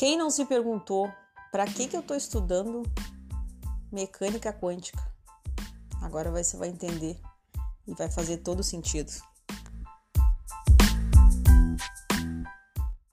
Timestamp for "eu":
1.94-2.00